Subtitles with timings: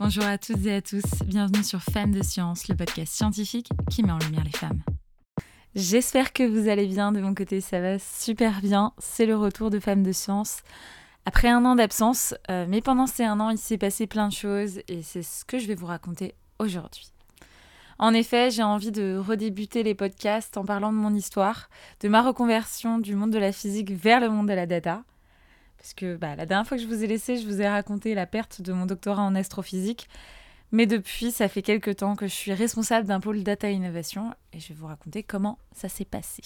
[0.00, 4.04] Bonjour à toutes et à tous, bienvenue sur Femmes de Science, le podcast scientifique qui
[4.04, 4.80] met en lumière les femmes.
[5.74, 9.70] J'espère que vous allez bien, de mon côté ça va super bien, c'est le retour
[9.70, 10.60] de Femmes de Science.
[11.26, 14.32] Après un an d'absence, euh, mais pendant ces un an il s'est passé plein de
[14.32, 17.08] choses et c'est ce que je vais vous raconter aujourd'hui.
[17.98, 21.68] En effet, j'ai envie de redébuter les podcasts en parlant de mon histoire,
[22.02, 25.02] de ma reconversion du monde de la physique vers le monde de la data.
[25.78, 28.14] Parce que bah, la dernière fois que je vous ai laissé, je vous ai raconté
[28.14, 30.08] la perte de mon doctorat en astrophysique.
[30.70, 34.60] Mais depuis, ça fait quelques temps que je suis responsable d'un pôle data innovation et
[34.60, 36.42] je vais vous raconter comment ça s'est passé.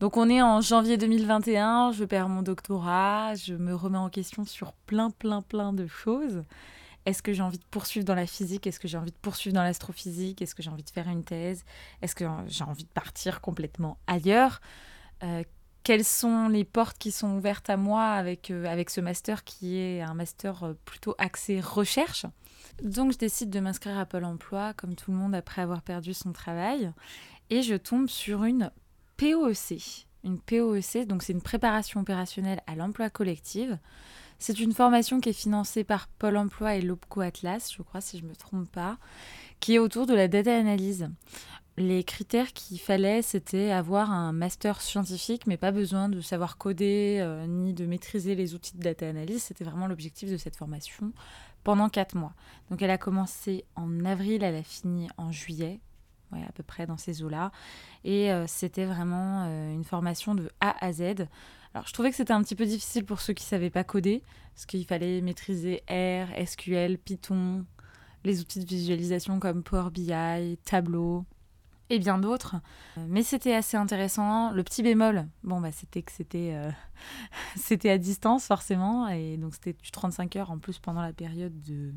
[0.00, 4.44] Donc on est en janvier 2021, je perds mon doctorat, je me remets en question
[4.44, 6.42] sur plein plein plein de choses.
[7.06, 8.66] Est-ce que j'ai envie de poursuivre dans la physique?
[8.66, 10.42] Est-ce que j'ai envie de poursuivre dans l'astrophysique?
[10.42, 11.64] Est-ce que j'ai envie de faire une thèse?
[12.02, 14.60] Est-ce que j'ai envie de partir complètement ailleurs?
[15.22, 15.42] Euh,
[15.82, 20.02] Quelles sont les portes qui sont ouvertes à moi avec, euh, ce master qui est
[20.02, 22.26] un master euh, plutôt axé recherche
[22.82, 26.12] Donc je décide de m'inscrire à Pôle Emploi comme tout le monde après avoir perdu
[26.12, 26.92] son travail
[27.48, 28.70] et je tombe sur une
[29.16, 30.06] POEC.
[30.22, 33.78] Une POEC, donc c'est une préparation opérationnelle à l'emploi collective.
[34.38, 38.18] C'est une formation qui est financée par Pôle Emploi et l'OPCO Atlas, je crois si
[38.18, 38.96] je ne me trompe pas,
[39.60, 41.10] qui est autour de la data analyse.
[41.80, 47.20] Les critères qu'il fallait, c'était avoir un master scientifique, mais pas besoin de savoir coder
[47.22, 49.44] euh, ni de maîtriser les outils de data analyse.
[49.44, 51.14] C'était vraiment l'objectif de cette formation
[51.64, 52.34] pendant quatre mois.
[52.68, 55.80] Donc elle a commencé en avril, elle a fini en juillet,
[56.32, 57.50] ouais, à peu près dans ces eaux-là.
[58.04, 61.26] Et euh, c'était vraiment euh, une formation de A à Z
[61.72, 63.84] alors, je trouvais que c'était un petit peu difficile pour ceux qui ne savaient pas
[63.84, 67.64] coder, parce qu'il fallait maîtriser R, SQL, Python,
[68.24, 71.26] les outils de visualisation comme Power BI, Tableau
[71.90, 72.56] et bien d'autres.
[72.96, 74.52] Mais c'était assez intéressant.
[74.52, 76.70] Le petit bémol, bon, bah, c'était que c'était, euh,
[77.56, 81.60] c'était à distance forcément, et donc c'était du 35 heures en plus pendant la période
[81.62, 81.92] de,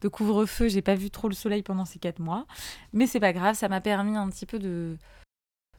[0.00, 0.68] de couvre-feu.
[0.68, 2.46] J'ai pas vu trop le soleil pendant ces quatre mois,
[2.92, 4.96] mais c'est pas grave, ça m'a permis un petit peu de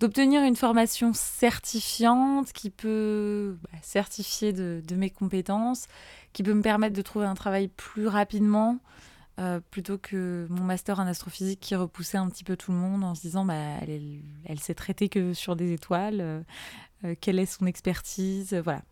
[0.00, 5.86] d'obtenir une formation certifiante qui peut bah, certifier de, mes compétences,
[6.32, 8.78] qui peut me permettre de trouver un travail plus rapidement,
[9.38, 13.04] euh, plutôt que mon master en astrophysique qui repoussait un petit peu tout le monde
[13.04, 16.40] en se disant bah, elle, elle, sait traiter que sur des étoiles, euh,
[17.04, 18.82] euh, quelle est son expertise, voilà.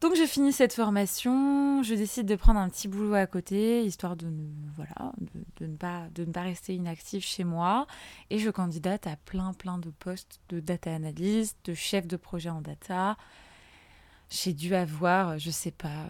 [0.00, 4.14] Donc je finis cette formation, je décide de prendre un petit boulot à côté, histoire
[4.14, 4.46] de ne,
[4.76, 5.12] voilà,
[5.56, 7.88] de, ne, pas, de ne pas rester inactive chez moi.
[8.30, 12.50] Et je candidate à plein plein de postes de data analyst, de chef de projet
[12.50, 13.16] en data.
[14.30, 16.06] J'ai dû avoir, je sais pas,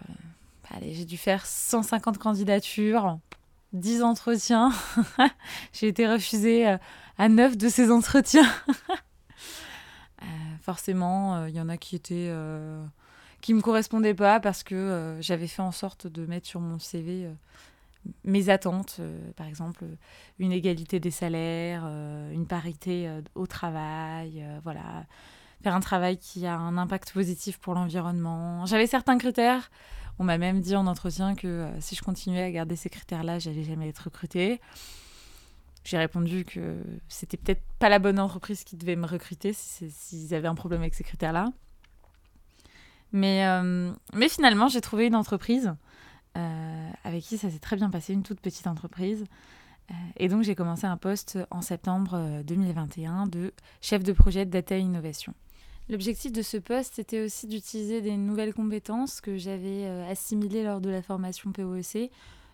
[0.69, 3.19] allez, j'ai dû faire 150 candidatures,
[3.73, 4.71] 10 entretiens.
[5.73, 6.77] j'ai été refusée euh,
[7.17, 8.49] à 9 de ces entretiens.
[10.21, 10.25] Euh,
[10.61, 12.29] forcément, il y en a qui étaient
[13.41, 16.79] qui me correspondait pas parce que euh, j'avais fait en sorte de mettre sur mon
[16.79, 17.33] CV euh,
[18.23, 19.85] mes attentes, euh, par exemple
[20.39, 21.85] une égalité des salaires,
[22.31, 25.05] une parité au travail, voilà,
[25.61, 28.65] faire un travail qui a un impact positif pour l'environnement.
[28.65, 29.69] J'avais certains critères.
[30.19, 33.63] On m'a même dit en entretien que si je continuais à garder ces critères-là, j'allais
[33.63, 34.59] jamais être recrutée.
[35.85, 40.47] J'ai répondu que c'était peut-être pas la bonne entreprise qui devait me recruter s'ils avaient
[40.47, 41.47] un problème avec ces critères-là.
[43.11, 43.91] Mais, euh,
[44.29, 45.73] finalement, j'ai trouvé une entreprise
[46.37, 49.23] euh, avec qui ça s'est très bien passé, une toute petite entreprise.
[49.89, 54.51] Euh, et donc, j'ai commencé un poste en septembre 2021 de chef de projet de
[54.51, 55.33] data innovation.
[55.89, 60.89] L'objectif de ce poste, c'était aussi d'utiliser des nouvelles compétences que j'avais assimilées lors de
[60.89, 62.11] la formation POEC.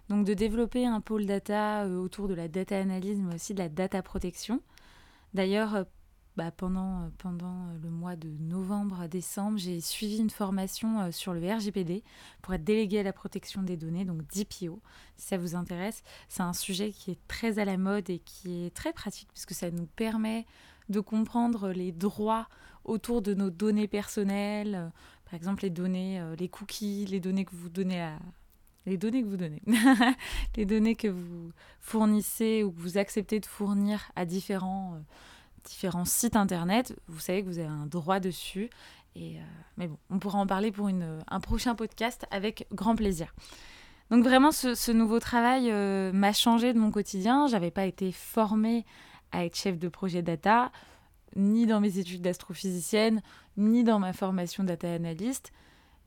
[0.07, 3.69] Donc, de développer un pôle data autour de la data analyse, mais aussi de la
[3.69, 4.61] data protection.
[5.33, 5.85] D'ailleurs,
[6.35, 10.99] bah, pendant, euh, pendant euh, le mois de novembre à décembre, j'ai suivi une formation
[10.99, 12.03] euh, sur le RGPD
[12.41, 14.81] pour être délégué à la protection des données, donc DPO,
[15.15, 16.03] si ça vous intéresse.
[16.27, 19.53] C'est un sujet qui est très à la mode et qui est très pratique puisque
[19.53, 20.45] ça nous permet
[20.89, 22.47] de comprendre les droits
[22.83, 24.91] autour de nos données personnelles,
[25.25, 28.19] par exemple les données, les cookies, les données que vous donnez à,
[28.85, 29.61] les données que vous donnez,
[30.55, 31.51] les données que vous
[31.81, 35.01] fournissez ou que vous acceptez de fournir à différents
[35.65, 38.69] différents sites internet, vous savez que vous avez un droit dessus.
[39.17, 39.39] Euh,
[39.77, 43.33] mais bon, on pourra en parler pour un prochain podcast avec grand plaisir.
[44.11, 47.47] Donc vraiment, ce, nouveau travail euh, m'a changé de mon quotidien.
[47.47, 48.85] J'avais pas été formée
[49.35, 50.71] à être chef de projet data,
[51.35, 53.21] ni dans mes études d'astrophysicienne,
[53.57, 55.51] ni dans ma formation data analyst.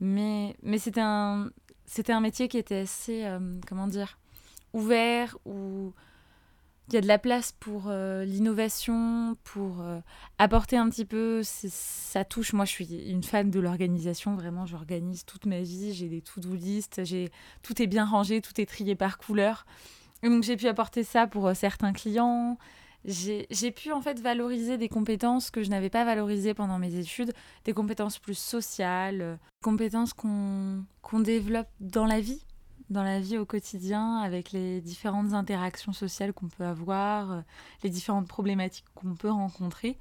[0.01, 1.51] Mais, mais c'était un,
[2.09, 4.19] un métier qui était assez, euh, comment dire,
[4.73, 5.93] ouvert, où
[6.89, 10.01] il y a de la place pour euh, l'innovation, pour euh,
[10.39, 12.55] apporter un petit peu ça touche.
[12.55, 14.35] Moi, je suis une fan de l'organisation.
[14.35, 15.93] Vraiment, j'organise toute ma vie.
[15.93, 17.03] J'ai des to-do list.
[17.63, 19.67] Tout est bien rangé, tout est trié par couleur.
[20.23, 22.57] Et donc, j'ai pu apporter ça pour certains clients.
[23.05, 27.33] J'ai pu en fait valoriser des compétences que je n'avais pas valorisées pendant mes études,
[27.65, 30.85] des compétences plus sociales, compétences qu'on
[31.21, 32.43] développe dans la vie
[32.91, 37.41] dans la vie au quotidien avec les différentes interactions sociales qu'on peut avoir, euh,
[37.83, 39.99] les différentes problématiques qu'on peut rencontrer.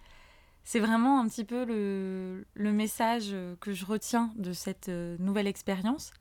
[0.63, 5.47] C'est vraiment un petit peu le, le, message que je retiens de cette euh, nouvelle
[5.47, 6.11] expérience.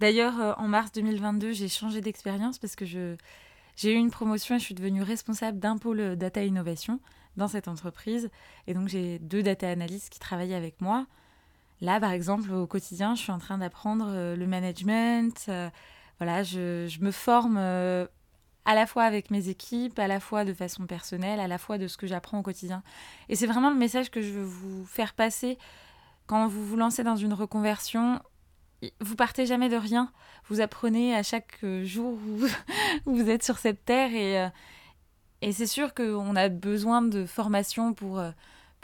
[0.00, 2.84] D'ailleurs, euh, en mars 2022, j'ai changé d'expérience parce que
[3.76, 7.00] j'ai eu une promotion et je suis devenue responsable d'un pôle data innovation
[7.36, 8.30] dans cette entreprise.
[8.66, 11.06] Et donc, j'ai deux data analystes qui travaillent avec moi.
[11.80, 15.50] Là, par exemple, au quotidien, je suis en train d'apprendre le management,
[16.18, 18.06] voilà, je, je me forme euh,
[18.64, 21.78] à la fois avec mes équipes, à la fois de façon personnelle, à la fois
[21.78, 22.82] de ce que j'apprends au quotidien.
[23.28, 25.58] Et c'est vraiment le message que je veux vous faire passer
[26.26, 28.20] quand vous vous lancez dans une reconversion.
[29.00, 30.12] Vous partez jamais de rien.
[30.48, 32.18] Vous apprenez à chaque jour
[33.06, 34.48] où vous êtes sur cette terre et, euh,
[35.42, 38.30] et c'est sûr qu'on a besoin de formation pour euh,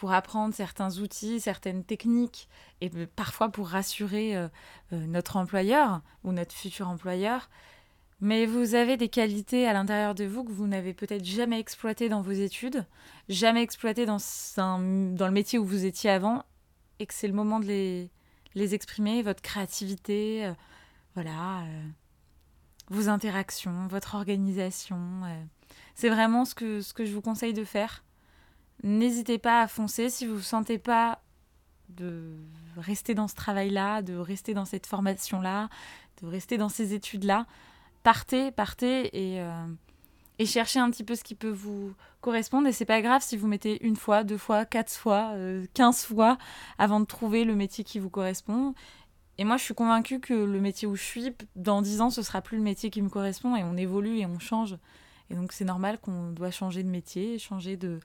[0.02, 2.48] pour apprendre certains outils, certaines techniques,
[2.80, 4.48] et parfois pour rassurer euh,
[4.92, 7.48] euh, notre employeur ou notre futur employeur.
[8.20, 12.08] Mais vous avez des qualités à l'intérieur de vous que vous n'avez peut-être jamais exploitées
[12.08, 12.84] dans vos études,
[13.28, 14.18] jamais exploitées dans,
[14.56, 16.44] dans le métier où vous étiez avant,
[16.98, 18.10] et que c'est le moment de les,
[18.54, 20.52] les exprimer, votre créativité, euh,
[21.14, 21.64] voilà,
[22.88, 24.98] vos interactions, votre organisation.
[25.94, 28.02] c'est vraiment ce que, ce que je vous conseille de faire
[28.82, 31.20] n'hésitez pas à foncer si vous ne vous sentez pas
[31.88, 32.36] de
[32.76, 35.68] rester dans ce travail-là, de rester dans cette formation-là,
[36.22, 37.46] de rester dans ces études-là.
[38.02, 39.66] Partez, partez et, euh,
[40.42, 42.68] et, cherchez un petit peu ce qui peut vous correspondre.
[42.68, 46.04] Et c'est pas grave si vous mettez une fois, deux fois, quatre fois, euh, quinze
[46.04, 46.38] fois
[46.78, 48.74] avant de trouver le métier qui vous correspond.
[49.38, 52.22] Et moi, je suis convaincue que le métier où je suis, dans dix ans, ce
[52.22, 54.76] sera plus le métier qui me correspond et on évolue et on change.
[55.30, 58.00] Et donc, c'est normal qu'on doit changer de métier, changer de,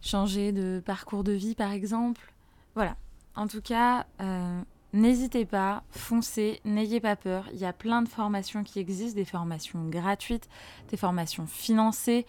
[0.00, 2.32] changer de parcours de vie par exemple.
[2.74, 2.96] Voilà.
[3.34, 4.62] En tout cas, euh,
[4.92, 7.48] n'hésitez pas, foncez, n'ayez pas peur.
[7.52, 10.48] Il y a plein de formations qui existent, des formations gratuites,
[10.90, 12.26] des formations financées,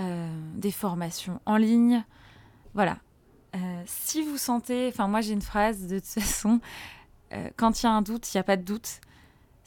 [0.00, 2.04] euh, des formations en ligne.
[2.74, 2.98] Voilà.
[3.56, 6.60] Euh, si vous sentez, enfin moi j'ai une phrase de toute façon,
[7.56, 9.00] quand il y a un doute, il n'y a pas de doute.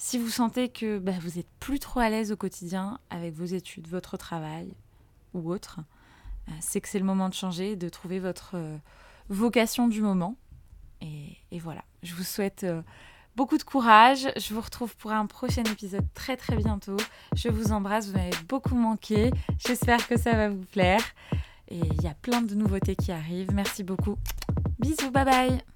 [0.03, 3.45] Si vous sentez que bah, vous êtes plus trop à l'aise au quotidien avec vos
[3.45, 4.73] études, votre travail
[5.35, 5.79] ou autre,
[6.49, 8.77] euh, c'est que c'est le moment de changer, de trouver votre euh,
[9.29, 10.37] vocation du moment.
[11.01, 12.81] Et, voilà, je vous souhaite euh,
[13.35, 14.27] beaucoup de courage.
[14.37, 16.97] Je vous retrouve pour un prochain épisode très très bientôt.
[17.35, 19.31] Je vous embrasse, vous m'avez beaucoup manqué.
[19.65, 21.03] J'espère que ça va vous plaire.
[21.67, 23.51] Et il y a plein de nouveautés qui arrivent.
[23.53, 24.17] Merci beaucoup.
[24.79, 25.70] Bisous, bye bye